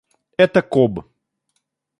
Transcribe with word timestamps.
Это 0.37 0.61
коб. 0.63 1.03